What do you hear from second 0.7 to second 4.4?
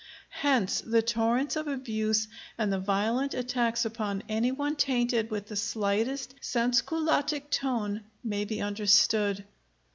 the torrents of abuse and the violent attacks upon